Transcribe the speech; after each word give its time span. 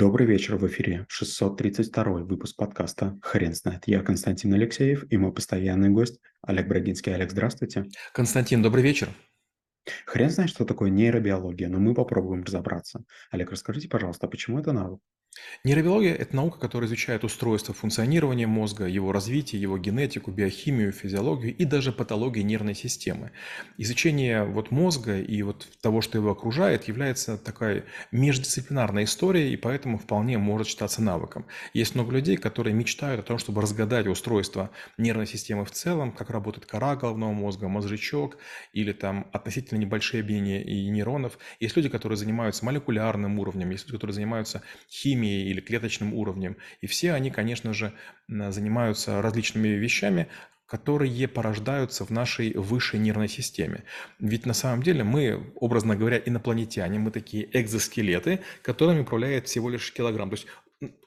Добрый 0.00 0.26
вечер, 0.26 0.56
в 0.56 0.66
эфире 0.66 1.04
632 1.10 2.04
выпуск 2.22 2.56
подкаста 2.56 3.18
«Хрен 3.20 3.52
знает». 3.52 3.82
Я 3.84 4.02
Константин 4.02 4.54
Алексеев 4.54 5.04
и 5.12 5.18
мой 5.18 5.30
постоянный 5.30 5.90
гость 5.90 6.20
Олег 6.40 6.68
Брагинский. 6.68 7.14
Олег, 7.14 7.30
здравствуйте. 7.30 7.84
Константин, 8.14 8.62
добрый 8.62 8.82
вечер. 8.82 9.10
Хрен 10.06 10.30
знает, 10.30 10.48
что 10.48 10.64
такое 10.64 10.88
нейробиология, 10.88 11.68
но 11.68 11.78
мы 11.80 11.92
попробуем 11.92 12.44
разобраться. 12.44 13.04
Олег, 13.30 13.50
расскажите, 13.50 13.90
пожалуйста, 13.90 14.26
почему 14.26 14.58
это 14.58 14.72
навык? 14.72 15.00
Нейробиология– 15.62 16.14
это 16.14 16.34
наука, 16.34 16.58
которая 16.58 16.88
изучает 16.88 17.22
устройство 17.22 17.74
функционирования 17.74 18.46
мозга, 18.46 18.86
его 18.86 19.12
развитие, 19.12 19.60
его 19.60 19.76
генетику, 19.76 20.30
биохимию, 20.30 20.90
физиологию 20.92 21.54
и 21.54 21.64
даже 21.64 21.92
патологию 21.92 22.46
нервной 22.46 22.74
системы. 22.74 23.32
Изучение 23.76 24.44
вот 24.44 24.70
мозга 24.70 25.20
и 25.20 25.42
вот 25.42 25.68
того, 25.82 26.00
что 26.00 26.18
его 26.18 26.30
окружает, 26.30 26.88
является 26.88 27.36
такая 27.36 27.84
междисциплинарная 28.10 29.04
история, 29.04 29.52
и 29.52 29.56
поэтому 29.56 29.98
вполне 29.98 30.38
может 30.38 30.66
считаться 30.68 31.02
навыком. 31.02 31.46
Есть 31.74 31.94
много 31.94 32.12
людей, 32.12 32.36
которые 32.36 32.74
мечтают 32.74 33.20
о 33.20 33.22
том, 33.22 33.38
чтобы 33.38 33.60
разгадать 33.60 34.06
устройство 34.06 34.70
нервной 34.98 35.26
системы 35.26 35.64
в 35.64 35.70
целом, 35.70 36.12
как 36.12 36.30
работает 36.30 36.66
кора 36.66 36.96
головного 36.96 37.32
мозга, 37.32 37.68
мозжечок 37.68 38.38
или 38.72 38.92
там 38.92 39.26
относительно 39.32 39.78
небольшие 39.78 40.22
объединения 40.22 40.62
и 40.62 40.88
нейронов. 40.88 41.38
Есть 41.60 41.76
люди, 41.76 41.88
которые 41.88 42.16
занимаются 42.16 42.64
молекулярным 42.64 43.38
уровнем, 43.38 43.70
есть 43.70 43.86
люди, 43.86 43.96
которые 43.96 44.14
занимаются 44.14 44.62
химией, 44.90 45.29
химией 45.30 45.50
или 45.50 45.60
клеточным 45.60 46.14
уровнем. 46.14 46.56
И 46.80 46.86
все 46.86 47.12
они, 47.12 47.30
конечно 47.30 47.72
же, 47.72 47.92
занимаются 48.28 49.22
различными 49.22 49.68
вещами, 49.68 50.26
которые 50.66 51.26
порождаются 51.26 52.04
в 52.04 52.10
нашей 52.10 52.54
высшей 52.54 53.00
нервной 53.00 53.28
системе. 53.28 53.82
Ведь 54.20 54.46
на 54.46 54.54
самом 54.54 54.82
деле 54.82 55.02
мы, 55.02 55.52
образно 55.56 55.96
говоря, 55.96 56.18
инопланетяне, 56.18 56.98
мы 56.98 57.10
такие 57.10 57.48
экзоскелеты, 57.52 58.40
которыми 58.62 59.00
управляет 59.00 59.48
всего 59.48 59.68
лишь 59.70 59.92
килограмм. 59.92 60.30
То 60.30 60.36
есть 60.36 60.46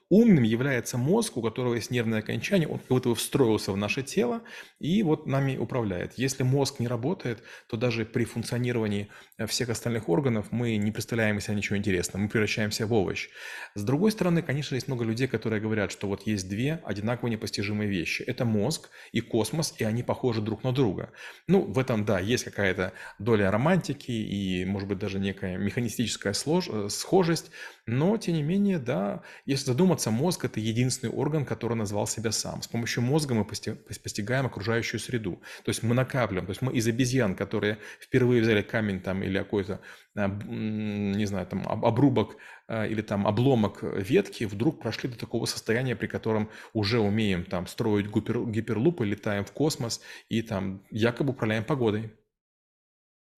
Умным 0.09 0.43
является 0.43 0.97
мозг, 0.97 1.37
у 1.37 1.41
которого 1.41 1.75
есть 1.75 1.91
нервное 1.91 2.19
окончание, 2.19 2.67
он 2.67 2.79
как 2.79 2.87
будто 2.89 3.13
встроился 3.15 3.71
в 3.71 3.77
наше 3.77 4.03
тело 4.03 4.41
и 4.79 5.01
вот 5.03 5.27
нами 5.27 5.57
управляет. 5.57 6.13
Если 6.17 6.43
мозг 6.43 6.79
не 6.79 6.87
работает, 6.87 7.43
то 7.67 7.77
даже 7.77 8.05
при 8.05 8.25
функционировании 8.25 9.09
э, 9.37 9.47
всех 9.47 9.69
остальных 9.69 10.09
органов 10.09 10.47
мы 10.51 10.77
не 10.77 10.91
представляем 10.91 11.39
себя 11.39 11.55
ничего 11.55 11.77
интересного, 11.77 12.23
мы 12.23 12.29
превращаемся 12.29 12.85
в 12.85 12.93
овощ. 12.93 13.29
С 13.75 13.83
другой 13.83 14.11
стороны, 14.11 14.41
конечно, 14.41 14.75
есть 14.75 14.87
много 14.87 15.05
людей, 15.05 15.27
которые 15.27 15.61
говорят, 15.61 15.91
что 15.91 16.07
вот 16.07 16.27
есть 16.27 16.49
две 16.49 16.81
одинаково 16.85 17.29
непостижимые 17.29 17.89
вещи. 17.89 18.23
Это 18.23 18.45
мозг 18.45 18.89
и 19.11 19.21
космос, 19.21 19.73
и 19.79 19.83
они 19.83 20.03
похожи 20.03 20.41
друг 20.41 20.63
на 20.63 20.71
друга. 20.71 21.11
Ну, 21.47 21.61
в 21.61 21.79
этом, 21.79 22.05
да, 22.05 22.19
есть 22.19 22.43
какая-то 22.43 22.93
доля 23.19 23.51
романтики 23.51 24.11
и, 24.11 24.65
может 24.65 24.87
быть, 24.87 24.99
даже 24.99 25.19
некая 25.19 25.57
механистическая 25.57 26.33
слож... 26.33 26.67
Э, 26.69 26.89
схожесть, 26.89 27.51
но, 27.85 28.17
тем 28.17 28.35
не 28.35 28.43
менее, 28.43 28.79
да, 28.79 29.23
если 29.45 29.65
задуматься, 29.65 30.02
задуматься, 30.03 30.11
мозг– 30.11 30.45
это 30.45 30.59
единственный 30.59 31.11
орган, 31.11 31.45
который 31.45 31.75
назвал 31.75 32.07
себя 32.07 32.31
сам. 32.31 32.61
С 32.61 32.67
помощью 32.67 33.03
мозга 33.03 33.33
мы 33.33 33.45
постигаем 33.45 34.45
окружающую 34.45 34.99
среду. 34.99 35.41
То 35.63 35.69
есть 35.69 35.83
мы 35.83 35.95
накапливаем. 35.95 36.45
То 36.45 36.51
есть 36.51 36.61
мы 36.61 36.73
из 36.73 36.87
обезьян, 36.87 37.35
которые 37.35 37.77
впервые 37.99 38.41
взяли 38.41 38.61
камень 38.61 38.99
там 38.99 39.23
или 39.23 39.37
какой-то, 39.37 39.79
а, 40.15 40.27
не 40.27 41.25
знаю, 41.25 41.45
там 41.45 41.67
обрубок 41.67 42.37
а, 42.67 42.85
или 42.85 43.01
там 43.01 43.25
обломок 43.27 43.83
ветки, 43.83 44.45
вдруг 44.45 44.81
прошли 44.81 45.09
до 45.09 45.17
такого 45.17 45.45
состояния, 45.45 45.95
при 45.95 46.07
котором 46.07 46.49
уже 46.73 46.99
умеем 46.99 47.43
там 47.43 47.67
строить 47.67 48.07
гипер, 48.07 48.45
гиперлупы, 48.45 49.05
летаем 49.05 49.43
в 49.43 49.51
космос 49.51 50.01
и 50.29 50.41
там 50.41 50.81
якобы 50.91 51.31
управляем 51.31 51.63
погодой. 51.63 52.11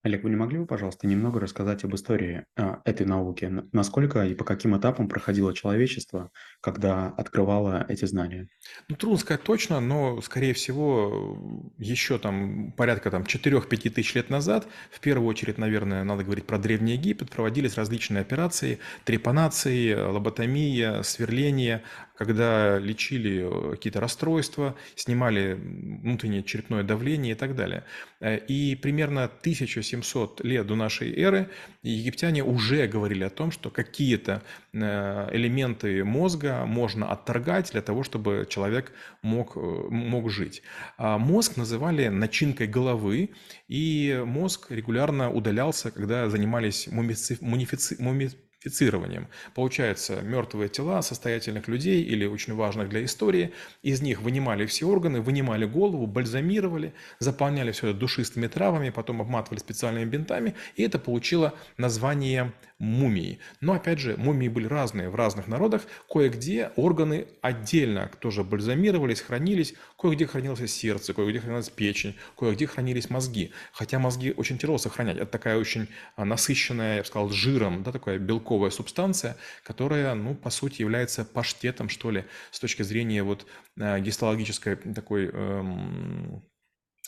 Олег, 0.05 0.23
вы 0.23 0.29
не 0.29 0.35
могли 0.35 0.59
бы, 0.59 0.67
пожалуйста, 0.67 1.07
немного 1.07 1.39
рассказать 1.39 1.83
об 1.83 1.95
истории 1.95 2.45
а, 2.55 2.79
этой 2.85 3.07
науки? 3.07 3.51
Насколько 3.71 4.23
и 4.23 4.35
по 4.35 4.43
каким 4.45 4.77
этапам 4.77 5.09
проходило 5.09 5.51
человечество, 5.51 6.29
когда 6.61 7.07
открывало 7.17 7.83
эти 7.89 8.05
знания? 8.05 8.47
Ну, 8.87 8.97
трудно 8.97 9.17
сказать 9.17 9.41
точно, 9.41 9.79
но, 9.79 10.21
скорее 10.21 10.53
всего, 10.53 11.71
еще 11.79 12.19
там 12.19 12.71
порядка 12.73 13.09
там 13.09 13.23
4-5 13.23 13.89
тысяч 13.89 14.13
лет 14.13 14.29
назад, 14.29 14.67
в 14.91 14.99
первую 14.99 15.27
очередь, 15.27 15.57
наверное, 15.57 16.03
надо 16.03 16.23
говорить 16.23 16.45
про 16.45 16.59
Древний 16.59 16.94
Египет, 16.94 17.31
проводились 17.31 17.73
различные 17.73 18.21
операции, 18.21 18.77
трепанации, 19.05 19.95
лоботомия, 19.95 21.01
сверление, 21.01 21.81
когда 22.15 22.77
лечили 22.77 23.44
э, 23.44 23.71
какие-то 23.71 23.99
расстройства, 23.99 24.75
снимали 24.95 25.53
внутреннее 25.53 26.44
черепное 26.44 26.83
давление 26.83 27.33
и 27.33 27.35
так 27.35 27.55
далее. 27.55 27.83
Э, 28.19 28.38
и 28.38 28.75
примерно 28.75 29.25
1700 29.25 29.94
лет 30.44 30.67
до 30.67 30.75
нашей 30.75 31.13
эры 31.16 31.50
египтяне 31.83 32.44
уже 32.44 32.88
говорили 32.88 33.23
о 33.23 33.29
том, 33.29 33.51
что 33.51 33.69
какие-то 33.69 34.41
э, 34.73 35.29
элементы 35.31 36.03
мозга 36.03 36.66
можно 36.66 37.11
отторгать 37.11 37.72
для 37.72 37.81
того, 37.81 38.03
чтобы 38.03 38.47
человек 38.50 38.91
мог, 39.22 39.56
мог 39.56 40.29
жить. 40.29 40.61
А 40.97 41.17
мозг 41.17 41.57
называли 41.57 42.07
начинкой 42.07 42.67
головы, 42.67 43.31
и 43.67 44.22
мозг 44.25 44.72
регулярно 44.72 45.31
удалялся, 45.31 45.91
когда 45.91 46.29
занимались 46.29 46.88
мумифици... 46.88 47.38
мумифици 47.41 48.44
фицированием. 48.65 49.27
Получается, 49.53 50.21
мертвые 50.21 50.69
тела 50.69 51.01
состоятельных 51.03 51.67
людей 51.67 52.01
или 52.01 52.25
очень 52.25 52.55
важных 52.55 52.89
для 52.89 53.05
истории, 53.05 53.51
из 53.83 54.01
них 54.01 54.21
вынимали 54.21 54.65
все 54.65 54.87
органы, 54.87 55.21
вынимали 55.21 55.65
голову, 55.65 56.07
бальзамировали, 56.07 56.93
заполняли 57.19 57.71
все 57.71 57.89
это 57.89 57.99
душистыми 57.99 58.47
травами, 58.47 58.89
потом 58.89 59.21
обматывали 59.21 59.59
специальными 59.59 60.05
бинтами, 60.05 60.55
и 60.75 60.83
это 60.83 60.97
получило 60.97 61.53
название 61.77 62.53
мумии. 62.79 63.39
Но 63.61 63.73
опять 63.73 63.99
же, 63.99 64.17
мумии 64.17 64.49
были 64.49 64.67
разные 64.67 65.09
в 65.09 65.15
разных 65.15 65.47
народах, 65.47 65.83
кое-где 66.09 66.71
органы 66.75 67.27
отдельно 67.41 68.11
тоже 68.19 68.43
бальзамировались, 68.43 69.21
хранились, 69.21 69.75
кое-где 69.97 70.25
хранилось 70.25 70.73
сердце, 70.73 71.13
кое-где 71.13 71.39
хранилась 71.39 71.69
печень, 71.69 72.15
кое-где 72.37 72.67
хранились 72.67 73.09
мозги. 73.09 73.51
Хотя 73.71 73.99
мозги 73.99 74.33
очень 74.35 74.57
тяжело 74.57 74.77
сохранять, 74.77 75.17
это 75.17 75.27
такая 75.27 75.57
очень 75.57 75.87
а, 76.15 76.25
насыщенная, 76.25 76.97
я 76.97 77.01
бы 77.03 77.07
сказал, 77.07 77.29
жиром, 77.29 77.83
да, 77.83 77.91
такая 77.91 78.19
белковая 78.19 78.54
белковая 78.55 78.71
субстанция, 78.71 79.35
которая, 79.63 80.16
ну, 80.16 80.33
по 80.33 80.49
сути, 80.49 80.81
является 80.81 81.25
паштетом, 81.25 81.89
что 81.89 82.11
ли, 82.11 82.23
с 82.51 82.59
точки 82.59 82.83
зрения 82.83 83.23
вот 83.23 83.45
э, 83.77 83.99
гистологической 83.99 84.75
такой 84.75 85.27
эм, 85.27 86.41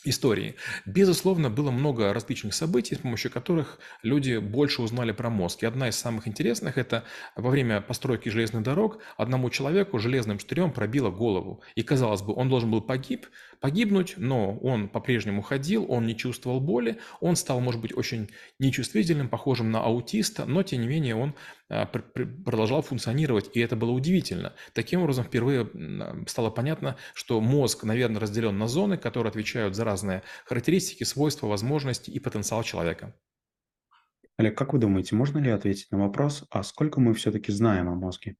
истории. 0.04 0.56
Безусловно, 0.86 1.50
было 1.50 1.72
много 1.72 2.14
различных 2.14 2.54
событий, 2.54 2.96
с 2.96 3.00
помощью 3.00 3.32
которых 3.32 3.80
люди 4.04 4.38
больше 4.38 4.82
узнали 4.82 5.12
про 5.12 5.30
мозг. 5.30 5.64
И 5.64 5.66
одна 5.66 5.90
из 5.90 5.96
самых 5.96 6.28
интересных– 6.28 6.78
это 6.80 7.04
во 7.36 7.50
время 7.50 7.82
постройки 7.82 8.30
железных 8.30 8.64
дорог 8.64 9.00
одному 9.18 9.50
человеку 9.50 10.00
железным 10.00 10.40
штырем 10.40 10.72
пробило 10.72 11.10
голову. 11.10 11.62
И, 11.76 11.84
казалось 11.84 12.22
бы, 12.22 12.34
он 12.34 12.50
должен 12.50 12.72
был 12.72 12.82
погиб, 12.82 13.28
погибнуть, 13.60 14.16
но 14.18 14.58
он 14.58 14.88
по-прежнему 14.88 15.42
ходил, 15.42 15.86
он 15.90 16.06
не 16.06 16.16
чувствовал 16.16 16.60
боли, 16.60 17.00
он 17.20 17.36
стал, 17.36 17.60
может 17.60 17.82
быть, 17.82 17.96
очень 17.96 18.30
нечувствительным, 18.60 19.30
похожим 19.30 19.72
на 19.72 19.82
аутиста, 19.82 20.46
но, 20.46 20.64
тем 20.64 20.82
не 20.82 20.88
менее, 20.88 21.16
он 21.16 21.34
продолжал 21.70 22.82
функционировать, 22.82 23.50
и 23.54 23.60
это 23.60 23.76
было 23.76 23.92
удивительно. 23.92 24.54
Таким 24.74 25.02
образом, 25.02 25.26
впервые 25.26 25.70
стало 26.28 26.50
понятно, 26.50 26.98
что 27.14 27.42
мозг, 27.42 27.84
наверное, 27.84 28.22
разделен 28.22 28.58
на 28.58 28.68
зоны, 28.68 28.98
которые 28.98 29.32
отвечают 29.32 29.76
за 29.76 29.84
разные 29.84 30.24
характеристики, 30.46 31.04
свойства, 31.04 31.48
возможности 31.48 32.10
и 32.10 32.20
потенциал 32.20 32.64
человека. 32.64 33.16
Олег, 34.38 34.58
как 34.58 34.74
вы 34.74 34.80
думаете, 34.80 35.16
можно 35.16 35.40
ли 35.40 35.50
ответить 35.50 35.92
на 35.92 35.98
вопрос, 35.98 36.46
а 36.52 36.64
сколько 36.64 37.02
мы 37.02 37.14
все-таки 37.16 37.52
знаем 37.52 37.90
о 37.90 37.96
мозге? 37.96 38.38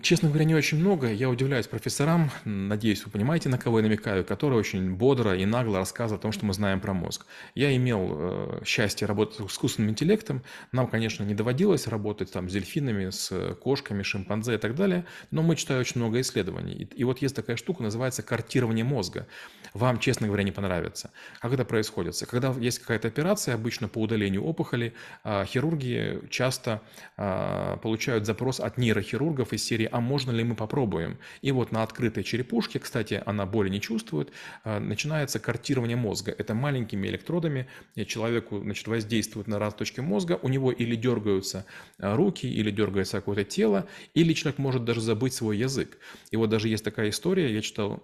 Честно 0.00 0.30
говоря, 0.30 0.46
не 0.46 0.54
очень 0.54 0.78
много. 0.78 1.12
Я 1.12 1.28
удивляюсь 1.28 1.66
профессорам, 1.66 2.30
надеюсь, 2.46 3.04
вы 3.04 3.10
понимаете, 3.10 3.50
на 3.50 3.58
кого 3.58 3.80
я 3.80 3.82
намекаю, 3.82 4.24
которые 4.24 4.58
очень 4.58 4.94
бодро 4.94 5.36
и 5.36 5.44
нагло 5.44 5.76
рассказывают 5.76 6.22
о 6.22 6.22
том, 6.22 6.32
что 6.32 6.46
мы 6.46 6.54
знаем 6.54 6.80
про 6.80 6.94
мозг. 6.94 7.26
Я 7.54 7.76
имел 7.76 8.08
э, 8.12 8.60
счастье 8.64 9.06
работать 9.06 9.36
с 9.36 9.52
искусственным 9.52 9.90
интеллектом. 9.90 10.42
Нам, 10.72 10.86
конечно, 10.86 11.22
не 11.22 11.34
доводилось 11.34 11.86
работать 11.86 12.32
там 12.32 12.48
с 12.48 12.52
дельфинами, 12.54 13.10
с 13.10 13.56
кошками, 13.56 14.02
шимпанзе 14.02 14.54
и 14.54 14.56
так 14.56 14.74
далее, 14.74 15.04
но 15.30 15.42
мы 15.42 15.54
читаем 15.54 15.82
очень 15.82 16.00
много 16.00 16.18
исследований. 16.22 16.72
И, 16.72 16.84
и 16.84 17.04
вот 17.04 17.18
есть 17.18 17.36
такая 17.36 17.56
штука, 17.56 17.82
называется 17.82 18.22
картирование 18.22 18.86
мозга. 18.86 19.26
Вам, 19.74 19.98
честно 19.98 20.28
говоря, 20.28 20.44
не 20.44 20.52
понравится. 20.52 21.10
Как 21.40 21.52
это 21.52 21.66
происходит? 21.66 22.18
Когда 22.30 22.54
есть 22.58 22.78
какая-то 22.78 23.08
операция, 23.08 23.54
обычно 23.54 23.88
по 23.88 23.98
удалению 23.98 24.44
опухоли, 24.44 24.94
э, 25.24 25.44
хирурги 25.44 26.22
часто 26.30 26.80
э, 27.18 27.76
получают 27.82 28.24
запрос 28.24 28.60
от 28.60 28.78
нейрохирургов 28.78 29.52
из 29.52 29.58
серии 29.68 29.88
«А 29.90 30.00
можно 30.00 30.30
ли 30.30 30.44
мы 30.44 30.54
попробуем?». 30.54 31.18
И 31.42 31.52
вот 31.52 31.72
на 31.72 31.82
открытой 31.82 32.24
черепушке, 32.24 32.78
кстати, 32.78 33.22
она 33.26 33.46
боли 33.46 33.68
не 33.68 33.80
чувствует, 33.80 34.32
э, 34.64 34.78
начинается 34.78 35.38
картирование 35.38 35.96
мозга. 35.96 36.34
Это 36.36 36.54
маленькими 36.54 37.06
электродами 37.08 37.68
человеку 38.06 38.60
значит, 38.60 38.86
воздействует 38.88 39.46
на 39.46 39.58
разные 39.58 39.78
точки 39.78 40.00
мозга, 40.00 40.38
у 40.42 40.48
него 40.48 40.72
или 40.72 40.96
дергаются 40.96 41.66
э, 41.98 42.14
руки, 42.14 42.46
или 42.46 42.70
дергается 42.70 43.18
какое-то 43.18 43.44
тело, 43.44 43.86
или 44.14 44.32
человек 44.32 44.58
может 44.58 44.84
даже 44.84 45.00
забыть 45.00 45.34
свой 45.34 45.58
язык. 45.58 45.98
И 46.30 46.36
вот 46.36 46.50
даже 46.50 46.68
есть 46.68 46.84
такая 46.84 47.10
история, 47.10 47.52
я 47.52 47.60
читал 47.60 48.00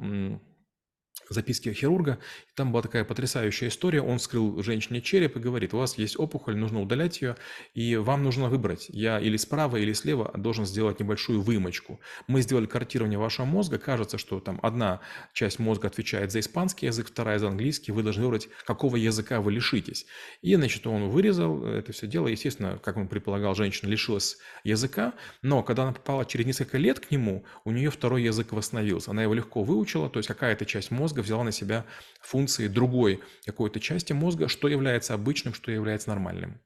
записки 1.28 1.72
хирурга. 1.72 2.18
Там 2.54 2.72
была 2.72 2.82
такая 2.82 3.04
потрясающая 3.04 3.68
история. 3.68 4.02
Он 4.02 4.18
вскрыл 4.18 4.62
женщине 4.62 5.00
череп 5.00 5.36
и 5.36 5.40
говорит, 5.40 5.74
у 5.74 5.78
вас 5.78 5.98
есть 5.98 6.18
опухоль, 6.18 6.56
нужно 6.56 6.80
удалять 6.80 7.20
ее, 7.22 7.36
и 7.74 7.96
вам 7.96 8.22
нужно 8.22 8.48
выбрать. 8.48 8.86
Я 8.88 9.20
или 9.20 9.36
справа, 9.36 9.76
или 9.76 9.92
слева 9.92 10.30
должен 10.36 10.66
сделать 10.66 11.00
небольшую 11.00 11.42
вымочку. 11.42 12.00
Мы 12.26 12.42
сделали 12.42 12.66
картирование 12.66 13.18
вашего 13.18 13.46
мозга. 13.46 13.78
Кажется, 13.78 14.18
что 14.18 14.40
там 14.40 14.58
одна 14.62 15.00
часть 15.32 15.58
мозга 15.58 15.88
отвечает 15.88 16.32
за 16.32 16.40
испанский 16.40 16.86
язык, 16.86 17.08
вторая 17.08 17.38
за 17.38 17.48
английский. 17.48 17.92
Вы 17.92 18.02
должны 18.02 18.24
выбрать, 18.24 18.48
какого 18.64 18.96
языка 18.96 19.40
вы 19.40 19.52
лишитесь. 19.52 20.06
И, 20.42 20.54
значит, 20.54 20.86
он 20.86 21.08
вырезал 21.08 21.64
это 21.64 21.92
все 21.92 22.06
дело. 22.06 22.28
Естественно, 22.28 22.78
как 22.82 22.96
он 22.96 23.08
предполагал, 23.08 23.54
женщина 23.54 23.88
лишилась 23.88 24.38
языка, 24.64 25.14
но 25.42 25.62
когда 25.62 25.84
она 25.84 25.92
попала 25.92 26.24
через 26.24 26.46
несколько 26.46 26.78
лет 26.78 27.00
к 27.00 27.10
нему, 27.10 27.44
у 27.64 27.70
нее 27.70 27.90
второй 27.90 28.22
язык 28.22 28.52
восстановился. 28.52 29.10
Она 29.10 29.22
его 29.22 29.34
легко 29.34 29.62
выучила, 29.62 30.08
то 30.08 30.18
есть 30.18 30.28
какая-то 30.28 30.64
часть 30.66 30.90
мозга 30.90 31.13
взяла 31.22 31.44
на 31.44 31.52
себя 31.52 31.86
функции 32.20 32.68
другой 32.68 33.22
какой-то 33.44 33.80
части 33.80 34.12
мозга, 34.12 34.48
что 34.48 34.68
является 34.68 35.14
обычным, 35.14 35.54
что 35.54 35.70
является 35.70 36.10
нормальным. 36.10 36.60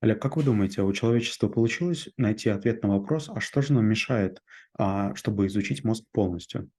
Олег, 0.00 0.20
как 0.20 0.36
вы 0.36 0.42
думаете, 0.42 0.82
у 0.82 0.92
человечества 0.92 1.48
получилось 1.48 2.08
найти 2.16 2.48
ответ 2.48 2.82
на 2.82 2.88
вопрос, 2.88 3.28
а 3.28 3.40
что 3.40 3.60
же 3.60 3.74
нам 3.74 3.84
мешает, 3.84 4.42
а, 4.78 5.14
чтобы 5.14 5.46
изучить 5.46 5.84
мозг 5.84 6.04
полностью? 6.12 6.70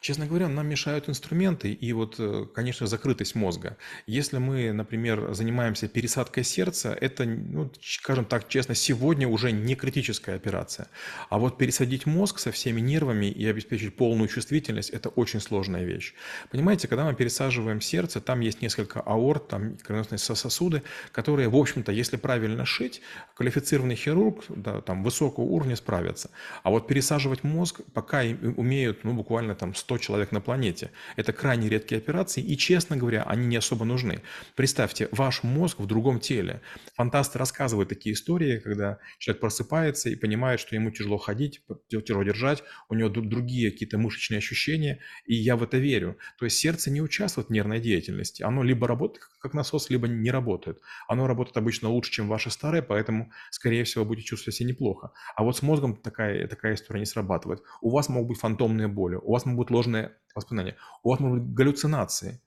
Честно 0.00 0.26
говоря, 0.26 0.48
нам 0.48 0.66
мешают 0.66 1.08
инструменты 1.08 1.72
и 1.72 1.92
вот, 1.92 2.16
э, 2.18 2.46
конечно, 2.52 2.86
закрытость 2.88 3.36
мозга. 3.36 3.76
Если 4.06 4.38
мы, 4.38 4.72
например, 4.72 5.32
занимаемся 5.32 5.86
пересадкой 5.86 6.42
сердца, 6.42 6.96
это, 7.00 7.24
ну, 7.24 7.70
скажем 7.80 8.24
так 8.24 8.48
честно, 8.48 8.74
сегодня 8.74 9.28
уже 9.28 9.52
не 9.52 9.76
критическая 9.76 10.34
операция. 10.34 10.88
А 11.30 11.38
вот 11.38 11.56
пересадить 11.56 12.04
мозг 12.06 12.40
со 12.40 12.50
всеми 12.50 12.80
нервами 12.80 13.26
и 13.26 13.46
обеспечить 13.46 13.94
полную 13.94 14.28
чувствительность– 14.28 14.90
это 14.90 15.08
очень 15.08 15.40
сложная 15.40 15.84
вещь. 15.84 16.14
Понимаете, 16.50 16.88
когда 16.88 17.04
мы 17.04 17.14
пересаживаем 17.14 17.80
сердце, 17.80 18.20
там 18.20 18.40
есть 18.40 18.60
несколько 18.60 19.00
аорт, 19.00 19.48
там 19.48 19.76
кровеносные 19.78 20.18
сосуды, 20.18 20.82
которые, 21.12 21.48
в 21.48 21.56
общем-то, 21.56 21.92
если 21.92 22.16
правильно 22.16 22.64
шить, 22.64 23.02
квалифицированный 23.36 23.94
хирург 23.94 24.44
да, 24.48 24.80
там, 24.80 25.04
высокого 25.04 25.44
уровня 25.44 25.76
справится. 25.76 26.30
А 26.64 26.70
вот 26.70 26.88
пересаживать 26.88 27.44
мозг 27.44 27.82
пока 27.94 28.22
умеют 28.56 29.04
ну, 29.04 29.12
буквально 29.12 29.51
там 29.54 29.74
100 29.74 29.92
100 29.92 29.98
человек 29.98 30.32
на 30.32 30.40
планете. 30.40 30.90
Это 31.16 31.32
крайне 31.32 31.68
редкие 31.68 31.98
операции, 31.98 32.42
и, 32.42 32.56
честно 32.56 32.96
говоря, 32.96 33.24
они 33.24 33.46
не 33.46 33.56
особо 33.56 33.84
нужны. 33.84 34.22
Представьте, 34.56 35.08
ваш 35.12 35.42
мозг 35.42 35.80
в 35.80 35.86
другом 35.86 36.18
теле. 36.18 36.60
Фантасты 36.96 37.38
рассказывают 37.38 37.88
такие 37.88 38.14
истории, 38.14 38.58
когда 38.58 38.98
человек 39.18 39.40
просыпается 39.40 40.08
и 40.08 40.16
понимает, 40.16 40.60
что 40.60 40.74
ему 40.74 40.90
тяжело 40.90 41.18
ходить, 41.18 41.60
тяжело 41.88 42.22
держать, 42.22 42.62
у 42.88 42.94
него 42.94 43.08
другие 43.10 43.70
какие-то 43.70 43.98
мышечные 43.98 44.38
ощущения, 44.38 44.98
и 45.26 45.34
я 45.34 45.56
в 45.56 45.62
это 45.62 45.76
верю. 45.76 46.16
То 46.38 46.46
есть 46.46 46.56
сердце 46.56 46.90
не 46.90 47.02
участвует 47.02 47.48
в 47.48 47.50
нервной 47.50 47.80
деятельности. 47.80 48.42
Оно 48.42 48.62
либо 48.62 48.86
работает 48.86 49.28
как 49.42 49.54
насос, 49.54 49.90
либо 49.90 50.06
не 50.08 50.30
работает. 50.30 50.80
Оно 51.08 51.26
работает 51.26 51.56
обычно 51.56 51.88
лучше, 51.88 52.12
чем 52.12 52.28
ваше 52.28 52.50
старое, 52.50 52.80
поэтому, 52.80 53.30
скорее 53.50 53.82
всего, 53.82 54.04
будете 54.04 54.28
чувствовать 54.28 54.54
себя 54.54 54.68
неплохо. 54.68 55.10
А 55.34 55.42
вот 55.42 55.56
с 55.56 55.62
мозгом 55.62 55.96
такая, 55.96 56.46
такая 56.46 56.74
история 56.74 57.00
не 57.00 57.06
срабатывает. 57.06 57.62
У 57.80 57.90
вас 57.90 58.08
могут 58.08 58.28
быть 58.28 58.38
фантомные 58.38 58.86
боли, 58.86 59.16
у 59.16 59.32
вас 59.32 59.41
могут 59.44 59.68
быть 59.68 59.74
ложные 59.74 60.16
воспоминания, 60.34 60.76
у 61.02 61.10
вас 61.10 61.20
могут 61.20 61.42
быть 61.42 61.54
галлюцинации. 61.54 62.40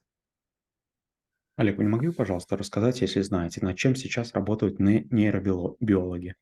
Олег, 1.58 1.78
вы 1.78 1.84
не 1.84 1.90
могли 1.90 2.08
бы, 2.10 2.14
пожалуйста, 2.14 2.56
рассказать, 2.56 3.02
если 3.02 3.20
знаете, 3.22 3.60
над 3.62 3.78
чем 3.78 3.96
сейчас 3.96 4.34
работают 4.34 4.80
нейробиологи? 4.80 6.36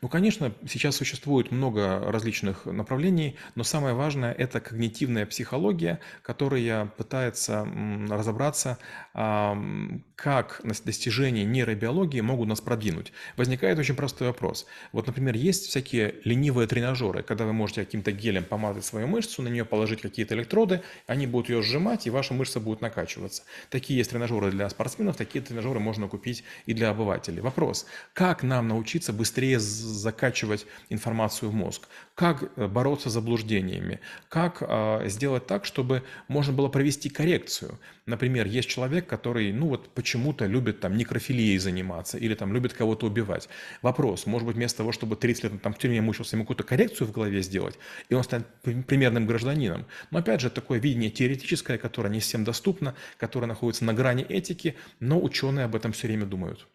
Ну, 0.00 0.08
конечно, 0.08 0.52
сейчас 0.66 0.96
существует 0.96 1.50
много 1.50 1.98
различных 2.10 2.66
направлений, 2.66 3.36
но 3.54 3.64
самое 3.64 3.94
важное– 3.94 4.32
это 4.32 4.60
когнитивная 4.60 5.26
психология, 5.26 6.00
которая 6.22 6.86
пытается 6.86 7.66
разобраться, 8.08 8.78
как 9.12 10.60
достижения 10.84 11.44
нейробиологии 11.44 12.20
могут 12.20 12.48
нас 12.48 12.60
продвинуть. 12.60 13.12
Возникает 13.36 13.78
очень 13.78 13.94
простой 13.94 14.28
вопрос. 14.28 14.66
Вот, 14.92 15.06
например, 15.06 15.34
есть 15.34 15.66
всякие 15.66 16.16
ленивые 16.24 16.66
тренажеры, 16.66 17.22
когда 17.22 17.44
вы 17.44 17.52
можете 17.52 17.84
каким-то 17.84 18.12
гелем 18.12 18.44
помазать 18.44 18.84
свою 18.84 19.06
мышцу, 19.06 19.42
на 19.42 19.48
нее 19.48 19.64
положить 19.64 20.00
какие-то 20.02 20.34
электроды, 20.34 20.82
они 21.06 21.26
будут 21.26 21.50
ее 21.50 21.62
сжимать, 21.62 22.06
и 22.06 22.10
ваша 22.10 22.32
мышца 22.34 22.60
будет 22.60 22.80
накачиваться. 22.80 23.42
Такие 23.70 23.98
есть 23.98 24.10
тренажеры 24.10 24.50
для 24.50 24.68
спортсменов, 24.70 25.16
такие 25.16 25.44
тренажеры 25.44 25.80
можно 25.80 26.08
купить 26.08 26.44
и 26.66 26.74
для 26.74 26.90
обывателей. 26.90 27.40
Вопрос, 27.40 27.86
как 28.12 28.42
нам 28.42 28.68
научиться 28.68 29.12
быстрее 29.12 29.53
закачивать 29.58 30.66
информацию 30.88 31.50
в 31.50 31.54
мозг, 31.54 31.88
как 32.14 32.50
э, 32.56 32.66
бороться 32.66 33.10
с 33.10 33.12
заблуждениями, 33.12 34.00
как 34.28 34.58
э, 34.60 35.08
сделать 35.08 35.46
так, 35.46 35.64
чтобы 35.64 36.02
можно 36.28 36.52
было 36.52 36.68
провести 36.68 37.08
коррекцию. 37.08 37.78
Например, 38.06 38.46
есть 38.46 38.68
человек, 38.68 39.06
который, 39.06 39.52
ну 39.52 39.68
вот 39.68 39.88
почему-то 39.94 40.46
любит 40.46 40.80
там 40.80 40.96
некрофилией 40.96 41.58
заниматься 41.58 42.18
или 42.18 42.34
там 42.34 42.52
любит 42.52 42.72
кого-то 42.72 43.06
убивать. 43.06 43.48
Вопрос, 43.82 44.26
может 44.26 44.46
быть, 44.46 44.56
вместо 44.56 44.78
того, 44.78 44.92
чтобы 44.92 45.16
30 45.16 45.44
лет 45.44 45.62
там 45.62 45.72
в 45.72 45.78
тюрьме 45.78 46.00
мучился, 46.00 46.36
ему 46.36 46.44
какую-то 46.44 46.64
коррекцию 46.64 47.08
в 47.08 47.12
голове 47.12 47.42
сделать, 47.42 47.78
и 48.08 48.14
он 48.14 48.22
станет 48.22 48.46
примерным 48.86 49.26
гражданином. 49.26 49.86
Но 50.10 50.18
опять 50.18 50.40
же, 50.40 50.50
такое 50.50 50.78
видение 50.78 51.10
теоретическое, 51.10 51.78
которое 51.78 52.10
не 52.10 52.20
всем 52.20 52.44
доступно, 52.44 52.94
которое 53.18 53.46
находится 53.46 53.84
на 53.84 53.94
грани 53.94 54.24
этики, 54.24 54.76
но 55.00 55.20
ученые 55.20 55.64
об 55.64 55.74
этом 55.74 55.92
все 55.92 56.06
время 56.06 56.26
думают. 56.26 56.66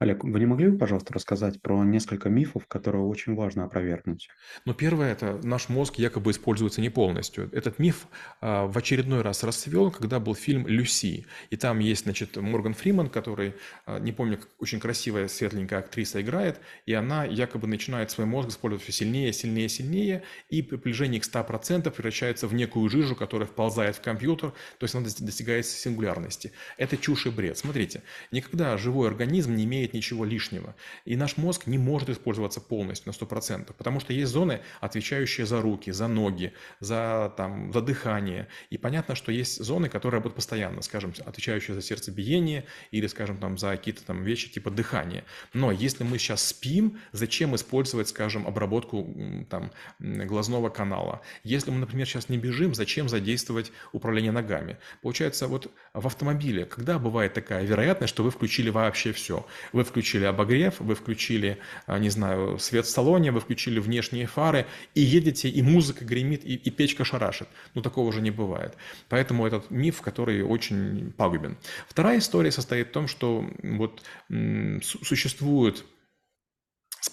Олег, 0.00 0.24
вы 0.24 0.40
не 0.40 0.46
могли 0.46 0.68
бы, 0.68 0.76
пожалуйста, 0.76 1.14
рассказать 1.14 1.62
про 1.62 1.84
несколько 1.84 2.28
мифов, 2.28 2.66
которые 2.66 3.04
очень 3.04 3.36
важно 3.36 3.64
опровергнуть? 3.64 4.28
Ну, 4.64 4.74
первое– 4.74 5.12
это 5.12 5.38
наш 5.44 5.68
мозг 5.68 5.96
якобы 5.96 6.32
используется 6.32 6.80
не 6.80 6.90
полностью. 6.90 7.48
Этот 7.52 7.78
миф 7.78 8.08
а, 8.40 8.66
в 8.66 8.76
очередной 8.76 9.22
раз 9.22 9.44
расцвел, 9.44 9.92
когда 9.92 10.18
был 10.18 10.34
фильм 10.34 10.66
«Люси». 10.66 11.26
И 11.50 11.56
там 11.56 11.78
есть, 11.78 12.04
значит, 12.04 12.36
Морган 12.36 12.74
Фриман, 12.74 13.08
который, 13.08 13.54
а, 13.86 14.00
не 14.00 14.10
помню, 14.10 14.40
очень 14.58 14.80
красивая, 14.80 15.28
светленькая 15.28 15.78
актриса 15.78 16.20
играет, 16.20 16.60
и 16.86 16.92
она 16.92 17.24
якобы 17.24 17.68
начинает 17.68 18.10
свой 18.10 18.26
мозг 18.26 18.48
использовать 18.48 18.82
все 18.82 18.92
сильнее, 18.92 19.32
сильнее, 19.32 19.68
сильнее, 19.68 20.24
и 20.48 20.60
при 20.62 20.74
приближении 20.76 21.20
к 21.20 21.24
100% 21.24 21.88
превращается 21.92 22.48
в 22.48 22.54
некую 22.54 22.88
жижу, 22.88 23.14
которая 23.14 23.46
вползает 23.46 23.94
в 23.94 24.00
компьютер, 24.00 24.50
то 24.50 24.84
есть 24.84 24.94
она 24.96 25.04
достигает 25.04 25.66
сингулярности. 25.66 26.50
Это 26.78 26.96
чушь 26.96 27.26
и 27.26 27.30
бред. 27.30 27.58
Смотрите, 27.58 28.02
никогда 28.32 28.76
живой 28.76 29.06
организм 29.08 29.54
не 29.54 29.64
имеет 29.64 29.83
имеет 29.84 29.94
ничего 29.94 30.24
лишнего. 30.24 30.74
И 31.04 31.16
наш 31.16 31.36
мозг 31.36 31.66
не 31.66 31.78
может 31.78 32.08
использоваться 32.08 32.60
полностью 32.60 33.12
на 33.12 33.24
100%, 33.24 33.72
потому 33.76 34.00
что 34.00 34.12
есть 34.12 34.32
зоны, 34.32 34.60
отвечающие 34.80 35.46
за 35.46 35.60
руки, 35.60 35.92
за 35.92 36.08
ноги, 36.08 36.52
за, 36.80 37.32
там, 37.36 37.72
за 37.72 37.80
дыхание. 37.80 38.48
И 38.70 38.78
понятно, 38.78 39.14
что 39.14 39.32
есть 39.32 39.62
зоны, 39.62 39.88
которые 39.88 40.18
работают 40.18 40.36
постоянно, 40.36 40.82
скажем, 40.82 41.12
отвечающие 41.24 41.74
за 41.74 41.82
сердцебиение 41.82 42.64
или, 42.92 43.06
скажем, 43.06 43.36
там, 43.36 43.58
за 43.58 43.70
какие-то 43.70 44.04
там 44.04 44.24
вещи 44.24 44.50
типа 44.50 44.70
дыхания. 44.70 45.24
Но 45.52 45.72
если 45.72 46.04
мы 46.04 46.18
сейчас 46.18 46.46
спим, 46.46 46.98
зачем 47.12 47.54
использовать, 47.54 48.08
скажем, 48.08 48.46
обработку 48.46 49.06
там, 49.50 49.70
глазного 49.98 50.70
канала? 50.70 51.20
Если 51.44 51.70
мы, 51.70 51.78
например, 51.78 52.06
сейчас 52.06 52.28
не 52.28 52.38
бежим, 52.38 52.74
зачем 52.74 53.08
задействовать 53.08 53.72
управление 53.92 54.32
ногами? 54.32 54.78
Получается, 55.02 55.46
вот 55.46 55.70
в 55.92 56.06
автомобиле, 56.06 56.64
когда 56.64 56.98
бывает 56.98 57.34
такая 57.34 57.64
вероятность, 57.64 58.14
что 58.14 58.22
вы 58.22 58.30
включили 58.30 58.70
вообще 58.70 59.12
все? 59.12 59.46
Вы 59.74 59.82
включили 59.82 60.24
обогрев, 60.24 60.78
вы 60.78 60.94
включили, 60.94 61.58
а, 61.86 61.98
не 61.98 62.08
знаю, 62.08 62.60
свет 62.60 62.86
в 62.86 62.90
салоне, 62.90 63.32
вы 63.32 63.40
включили 63.40 63.80
внешние 63.80 64.26
фары, 64.26 64.66
и 64.94 65.00
едете, 65.00 65.48
и 65.48 65.62
музыка 65.62 66.04
гремит, 66.04 66.44
и, 66.44 66.54
и 66.54 66.70
печка 66.70 67.04
шарашит. 67.04 67.48
Ну, 67.74 67.82
такого 67.82 68.12
же 68.12 68.20
не 68.20 68.30
бывает. 68.30 68.76
Поэтому 69.08 69.44
этот 69.44 69.72
миф, 69.72 70.00
который 70.00 70.42
очень 70.42 71.12
пагубен. 71.16 71.58
Вторая 71.88 72.18
история 72.18 72.52
состоит 72.52 72.88
в 72.88 72.92
том, 72.92 73.08
что 73.08 73.50
вот 73.64 74.02
существует 74.28 75.84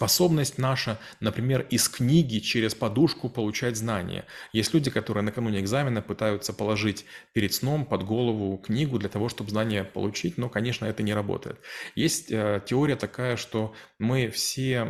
Способность 0.01 0.58
наша, 0.58 0.98
например, 1.20 1.67
из 1.70 1.88
книги 1.88 2.39
через 2.39 2.74
подушку 2.74 3.29
получать 3.29 3.77
знания. 3.77 4.25
Есть 4.51 4.74
люди, 4.74 4.89
которые 4.89 5.24
накануне 5.24 5.60
экзамена 5.60 6.01
пытаются 6.01 6.53
положить 6.53 7.05
перед 7.34 7.53
сном 7.53 7.86
под 7.86 8.03
голову 8.03 8.58
книгу 8.58 8.98
для 8.98 9.10
того, 9.10 9.29
чтобы 9.29 9.51
знания 9.51 9.84
получить, 9.84 10.39
но, 10.39 10.50
конечно, 10.50 10.86
это 10.86 11.03
не 11.03 11.13
работает. 11.13 11.60
Есть 11.93 12.31
э, 12.31 12.63
теория 12.65 12.96
такая, 12.96 13.38
что 13.38 13.75
мы 14.00 14.31
все 14.31 14.88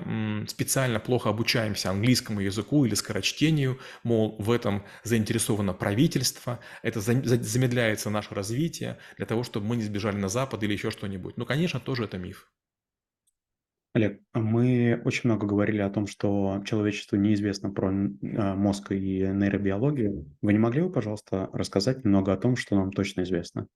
специально 0.47 1.01
плохо 1.01 1.27
обучаемся 1.27 1.89
английскому 1.89 2.39
языку 2.39 2.85
или 2.85 2.95
скорочтению, 2.95 3.79
мол, 4.03 4.37
в 4.39 4.49
этом 4.49 4.85
заинтересовано 5.03 5.73
правительство, 5.73 6.61
это 6.83 7.01
за, 7.01 7.21
за, 7.21 7.35
замедляется 7.35 8.09
наше 8.09 8.33
развитие 8.33 8.97
для 9.17 9.25
того, 9.25 9.43
чтобы 9.43 9.65
мы 9.65 9.75
не 9.75 9.83
сбежали 9.83 10.15
на 10.15 10.29
Запад 10.29 10.63
или 10.63 10.71
еще 10.71 10.89
что-нибудь. 10.89 11.35
Ну, 11.35 11.45
конечно, 11.45 11.81
тоже 11.81 12.05
это 12.05 12.17
миф. 12.17 12.47
Олег, 13.93 14.21
мы 14.33 15.01
очень 15.03 15.29
много 15.29 15.45
говорили 15.45 15.81
о 15.81 15.89
том, 15.89 16.07
что 16.07 16.63
человечеству 16.65 17.17
неизвестно 17.17 17.71
про 17.71 17.89
а, 17.89 18.55
мозг 18.55 18.93
и 18.93 19.27
нейробиологию. 19.27 20.33
Вы 20.41 20.53
не 20.53 20.59
могли 20.59 20.81
бы, 20.81 20.91
пожалуйста, 20.91 21.49
рассказать 21.51 22.05
немного 22.05 22.31
о 22.31 22.37
том, 22.37 22.55
что 22.55 22.75
нам 22.75 22.91
точно 22.91 23.23
известно? 23.23 23.67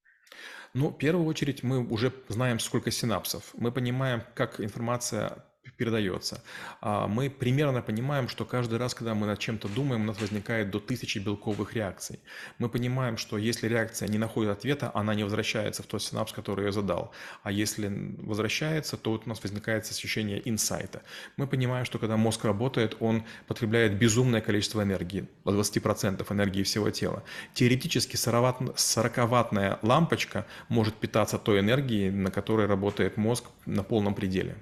Ну, 0.74 0.89
в 0.89 0.98
первую 0.98 1.25
очередь 1.25 1.63
мы 1.63 1.86
уже 1.86 2.13
знаем, 2.29 2.60
сколько 2.60 2.91
синапсов. 2.91 3.53
Мы 3.57 3.74
понимаем, 3.74 4.24
как 4.36 4.62
информация 4.62 5.45
передается. 5.77 6.44
А, 6.82 7.08
мы 7.08 7.29
примерно 7.29 7.82
понимаем, 7.82 8.27
что 8.27 8.46
каждый 8.46 8.79
раз, 8.79 8.94
когда 8.94 9.13
мы 9.13 9.27
над 9.27 9.39
чем-то 9.39 9.67
думаем, 9.67 10.01
у 10.01 10.05
нас 10.05 10.22
возникает 10.22 10.72
до 10.72 10.79
тысячи 10.79 11.20
белковых 11.20 11.74
реакций. 11.74 12.20
Мы 12.60 12.70
понимаем, 12.70 13.17
что 13.17 13.38
если 13.38 13.67
реакция 13.67 14.08
не 14.08 14.17
находит 14.17 14.51
ответа, 14.51 14.91
она 14.94 15.15
не 15.15 15.24
возвращается 15.24 15.84
в 15.84 15.86
тот 15.86 16.01
синапс, 16.01 16.34
который 16.34 16.65
я 16.65 16.72
задал. 16.72 17.12
А 17.44 17.51
если 17.51 18.15
возвращается, 18.20 18.98
то 18.98 19.12
вот 19.12 19.24
у 19.25 19.29
нас 19.29 19.44
возникает 19.44 19.86
ощущение 19.86 20.41
инсайта. 20.50 21.01
Мы 21.38 21.48
понимаем, 21.48 21.86
что 21.86 22.00
когда 22.00 22.17
мозг 22.17 22.46
работает, 22.46 22.98
он 23.00 23.24
потребляет 23.48 23.98
безумное 23.98 24.41
количество 24.41 24.82
энергии, 24.82 25.27
20% 25.46 26.25
энергии 26.34 26.63
всего 26.63 26.89
тела. 26.89 27.24
Теоретически 27.53 28.15
40-ваттная 28.15 29.79
лампочка 29.82 30.46
может 30.70 30.96
питаться 30.96 31.38
той 31.38 31.60
энергией, 31.60 32.10
на 32.10 32.32
которой 32.32 32.67
работает 32.67 33.17
мозг 33.17 33.46
на 33.65 33.84
полном 33.84 34.15
пределе. 34.15 34.55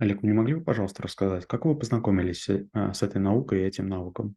Олег, 0.00 0.22
не 0.22 0.32
могли 0.32 0.54
бы, 0.54 0.64
пожалуйста, 0.64 1.02
рассказать, 1.02 1.44
как 1.46 1.66
вы 1.66 1.78
познакомились 1.78 2.48
э, 2.48 2.64
с 2.72 3.02
этой 3.02 3.20
наукой 3.20 3.60
и 3.60 3.66
этим 3.66 3.86
навыком? 3.86 4.34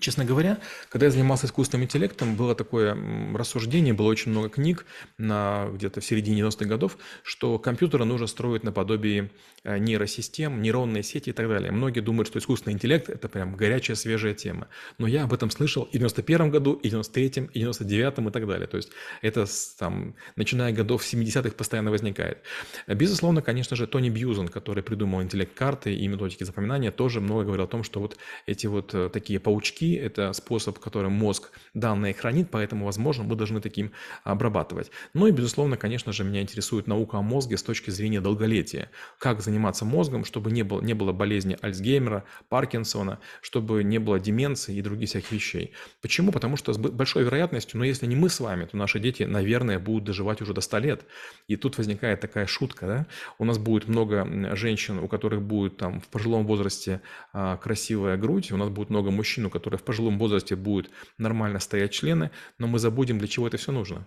Честно 0.00 0.24
говоря, 0.24 0.58
когда 0.90 1.06
я 1.06 1.12
занимался 1.12 1.46
искусственным 1.46 1.84
интеллектом, 1.84 2.36
было 2.36 2.54
такое 2.54 2.96
рассуждение, 3.34 3.94
было 3.94 4.06
очень 4.06 4.30
много 4.30 4.48
книг 4.48 4.86
на 5.18 5.68
где-то 5.72 6.00
в 6.00 6.04
середине 6.04 6.42
90-х 6.42 6.66
годов, 6.66 6.98
что 7.24 7.58
компьютеры 7.58 8.04
нужно 8.04 8.28
строить 8.28 8.62
наподобие 8.62 9.30
э, 9.64 9.78
нейросистем, 9.78 10.62
нейронные 10.62 11.02
сети 11.02 11.30
и 11.30 11.32
так 11.32 11.48
далее. 11.48 11.72
Многие 11.72 12.00
думают, 12.00 12.28
что 12.28 12.38
искусственный 12.38 12.74
интеллект– 12.74 13.08
это 13.10 13.28
прям 13.28 13.56
горячая, 13.56 13.96
свежая 13.96 14.34
тема. 14.34 14.68
Но 14.98 15.08
я 15.08 15.24
об 15.24 15.32
этом 15.32 15.50
слышал 15.50 15.82
и 15.84 15.96
в 15.96 16.00
91 16.00 16.50
году, 16.50 16.74
и 16.74 16.88
в 16.88 16.94
93-м, 16.94 17.46
и 17.46 17.64
в 17.64 17.68
99-м 17.70 18.28
и 18.28 18.32
так 18.32 18.46
далее. 18.46 18.68
То 18.68 18.76
есть 18.76 18.90
это 19.20 19.46
там, 19.78 20.14
начиная 20.36 20.72
годов 20.72 21.02
70-х 21.02 21.50
постоянно 21.56 21.90
возникает. 21.90 22.38
Безусловно, 22.86 23.42
конечно 23.42 23.76
же, 23.76 23.88
Тони 23.88 24.10
Бьюзен, 24.10 24.46
который 24.48 24.84
придумал 24.84 25.22
интеллект-карты 25.22 25.92
и 25.92 26.06
методики 26.06 26.44
запоминания, 26.44 26.92
тоже 26.92 27.20
много 27.20 27.44
говорил 27.44 27.64
о 27.64 27.68
том, 27.68 27.82
что 27.82 28.00
вот 28.00 28.16
эти 28.46 28.68
вот 28.68 28.94
э, 28.94 29.10
такие 29.12 29.40
паучки, 29.40 29.87
это 29.94 30.32
способ, 30.32 30.78
которым 30.78 31.12
мозг 31.12 31.50
данные 31.74 32.14
хранит, 32.14 32.50
поэтому, 32.50 32.84
возможно, 32.84 33.24
мы 33.24 33.36
должны 33.36 33.60
таким 33.60 33.92
обрабатывать. 34.24 34.90
Ну 35.14 35.26
и, 35.26 35.30
безусловно, 35.30 35.76
конечно 35.76 36.12
же, 36.12 36.24
меня 36.24 36.42
интересует 36.42 36.86
наука 36.86 37.18
о 37.18 37.22
мозге 37.22 37.56
с 37.56 37.62
точки 37.62 37.90
зрения 37.90 38.20
долголетия. 38.20 38.90
Как 39.18 39.40
заниматься 39.40 39.84
мозгом, 39.84 40.24
чтобы 40.24 40.50
не 40.50 40.62
было, 40.62 40.80
не 40.80 40.94
было 40.94 41.12
болезни 41.12 41.56
Альцгеймера, 41.60 42.24
Паркинсона, 42.48 43.20
чтобы 43.40 43.84
не 43.84 43.98
было 43.98 44.18
деменции 44.18 44.76
и 44.76 44.82
других 44.82 45.08
всяких 45.08 45.32
вещей. 45.32 45.72
Почему? 46.02 46.32
Потому 46.32 46.56
что 46.56 46.72
с 46.72 46.78
большой 46.78 47.24
вероятностью, 47.24 47.78
но 47.78 47.84
если 47.84 48.06
не 48.06 48.16
мы 48.16 48.28
с 48.28 48.40
вами, 48.40 48.66
то 48.66 48.76
наши 48.76 49.00
дети, 49.00 49.22
наверное, 49.22 49.78
будут 49.78 50.04
доживать 50.04 50.40
уже 50.42 50.54
до 50.54 50.60
100 50.60 50.78
лет. 50.78 51.04
И 51.46 51.56
тут 51.56 51.78
возникает 51.78 52.20
такая 52.20 52.46
шутка, 52.46 52.86
да? 52.86 53.06
У 53.38 53.44
нас 53.44 53.58
будет 53.58 53.88
много 53.88 54.26
женщин, 54.56 54.98
у 54.98 55.08
которых 55.08 55.42
будет 55.42 55.76
там 55.76 56.00
в 56.00 56.08
пожилом 56.08 56.46
возрасте 56.46 57.00
а, 57.32 57.56
красивая 57.56 58.16
грудь, 58.16 58.52
у 58.52 58.56
нас 58.56 58.68
будет 58.68 58.90
много 58.90 59.10
мужчин, 59.10 59.46
у 59.46 59.50
которых 59.50 59.77
в 59.78 59.84
пожилом 59.84 60.18
возрасте 60.18 60.56
будут 60.56 60.90
нормально 61.16 61.60
стоять 61.60 61.92
члены, 61.92 62.30
но 62.58 62.66
мы 62.66 62.78
забудем, 62.78 63.18
для 63.18 63.28
чего 63.28 63.46
это 63.46 63.56
все 63.56 63.72
нужно. 63.72 64.06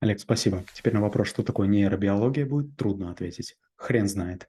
Олег, 0.00 0.20
спасибо. 0.20 0.64
Теперь 0.72 0.94
на 0.94 1.00
вопрос, 1.00 1.28
что 1.28 1.42
такое 1.42 1.66
нейробиология, 1.66 2.46
будет 2.46 2.76
трудно 2.76 3.10
ответить. 3.10 3.56
Хрен 3.76 4.08
знает. 4.08 4.48